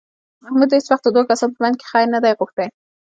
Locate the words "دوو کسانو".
1.13-1.53